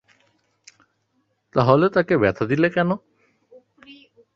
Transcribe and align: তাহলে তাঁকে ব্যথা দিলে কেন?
তাহলে 1.55 1.85
তাঁকে 1.89 2.15
ব্যথা 2.17 2.43
দিলে 2.45 2.67
কেন? 2.69 2.89